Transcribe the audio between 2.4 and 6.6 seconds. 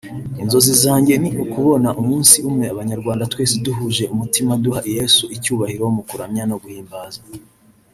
umwe abanyarwanda twese duhuje umutima duha Yesu icyubahiro mu kuramya no